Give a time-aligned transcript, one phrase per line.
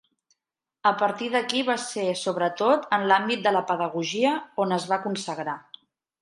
[0.91, 4.33] A partir d'aquí va ser sobretot en l'àmbit de la pedagogia
[4.65, 5.57] on es va consagrar.